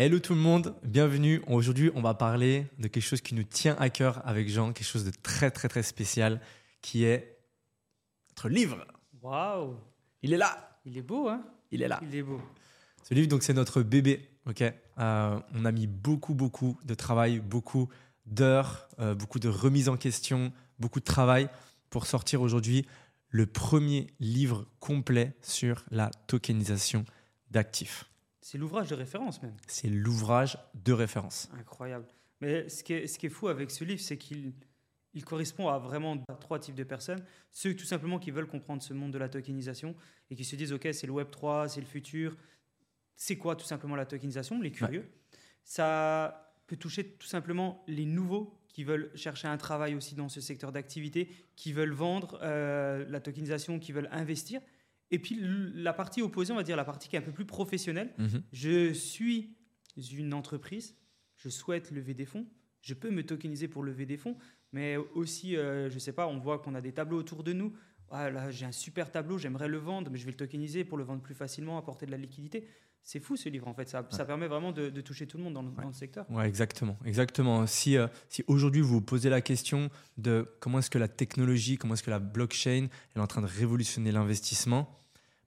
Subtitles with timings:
[0.00, 1.42] Hello tout le monde, bienvenue.
[1.48, 4.86] Aujourd'hui, on va parler de quelque chose qui nous tient à cœur avec Jean, quelque
[4.86, 6.40] chose de très très très spécial,
[6.82, 7.36] qui est
[8.28, 8.86] notre livre.
[9.20, 9.74] Waouh
[10.22, 11.44] Il est là, Il est beau, hein?
[11.72, 11.98] Il est là.
[12.04, 12.40] Il est beau.
[13.02, 14.28] Ce livre, donc, c'est notre bébé.
[14.46, 17.88] Ok, Euh, on a mis beaucoup beaucoup de travail, beaucoup
[18.24, 21.48] d'heures, euh, beaucoup de remises en question, beaucoup de travail
[21.90, 22.86] pour sortir aujourd'hui
[23.30, 27.04] le premier livre complet sur la tokenisation
[27.50, 28.08] d'actifs.
[28.50, 29.54] C'est l'ouvrage de référence même.
[29.66, 31.50] C'est l'ouvrage de référence.
[31.52, 32.06] Incroyable.
[32.40, 34.54] Mais ce qui est, ce qui est fou avec ce livre, c'est qu'il
[35.12, 37.22] il correspond à vraiment trois types de personnes.
[37.50, 39.94] Ceux tout simplement qui veulent comprendre ce monde de la tokenisation
[40.30, 42.38] et qui se disent, OK, c'est le Web 3, c'est le futur.
[43.16, 44.62] C'est quoi tout simplement la tokenisation?
[44.62, 45.04] Les curieux.
[45.62, 50.40] Ça peut toucher tout simplement les nouveaux qui veulent chercher un travail aussi dans ce
[50.40, 54.62] secteur d'activité, qui veulent vendre euh, la tokenisation, qui veulent investir.
[55.10, 55.38] Et puis
[55.74, 58.42] la partie opposée, on va dire la partie qui est un peu plus professionnelle, Mhm.
[58.52, 59.54] je suis
[60.12, 60.96] une entreprise,
[61.36, 62.46] je souhaite lever des fonds,
[62.82, 64.36] je peux me tokeniser pour lever des fonds,
[64.72, 67.52] mais aussi, euh, je ne sais pas, on voit qu'on a des tableaux autour de
[67.52, 67.72] nous.
[68.10, 70.98] Ah, là, j'ai un super tableau, j'aimerais le vendre, mais je vais le tokeniser pour
[70.98, 72.66] le vendre plus facilement, apporter de la liquidité.
[73.02, 75.44] C'est fou ce livre en fait, ça, ça permet vraiment de, de toucher tout le
[75.44, 76.30] monde dans le, dans le secteur.
[76.30, 77.66] Ouais, exactement, exactement.
[77.66, 81.78] Si, euh, si aujourd'hui vous vous posez la question de comment est-ce que la technologie,
[81.78, 84.94] comment est-ce que la blockchain elle est en train de révolutionner l'investissement,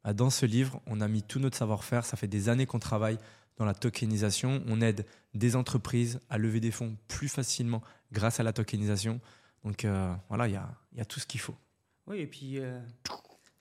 [0.04, 2.06] bah, dans ce livre, on a mis tout notre savoir-faire.
[2.06, 3.20] Ça fait des années qu'on travaille
[3.58, 4.64] dans la tokenisation.
[4.68, 9.20] On aide des entreprises à lever des fonds plus facilement grâce à la tokenisation.
[9.64, 11.56] Donc euh, voilà, il y a, il y a tout ce qu'il faut.
[12.12, 12.78] Oui, et puis euh,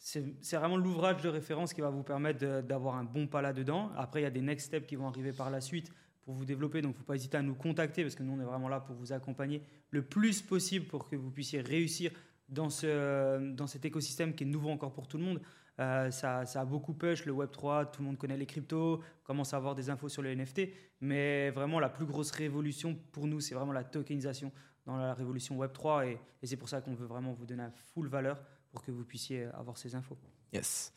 [0.00, 3.92] c'est vraiment l'ouvrage de référence qui va vous permettre d'avoir un bon pas là-dedans.
[3.96, 5.92] Après, il y a des next steps qui vont arriver par la suite
[6.24, 6.82] pour vous développer.
[6.82, 8.68] Donc, il ne faut pas hésiter à nous contacter parce que nous, on est vraiment
[8.68, 12.10] là pour vous accompagner le plus possible pour que vous puissiez réussir
[12.50, 15.40] dans, ce, dans cet écosystème qui est nouveau encore pour tout le monde.
[15.78, 19.54] Euh, ça, ça a beaucoup push, le Web3, tout le monde connaît les cryptos, commence
[19.54, 20.68] à avoir des infos sur les NFT.
[21.00, 24.52] Mais vraiment, la plus grosse révolution pour nous, c'est vraiment la tokenisation
[24.84, 26.08] dans la révolution Web3.
[26.08, 28.90] Et, et c'est pour ça qu'on veut vraiment vous donner un full valeur pour que
[28.90, 30.18] vous puissiez avoir ces infos.
[30.52, 30.92] Yes.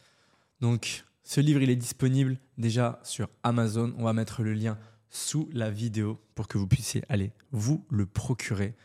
[0.59, 3.93] Donc, ce livre, il est disponible déjà sur Amazon.
[3.97, 4.77] On va mettre le lien
[5.09, 8.75] sous la vidéo pour que vous puissiez aller vous le procurer.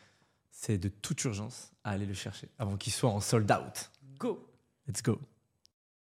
[0.60, 3.92] C'est de toute urgence à aller le chercher avant qu'il soit en sold out.
[4.18, 4.44] Go
[4.88, 5.20] Let's go.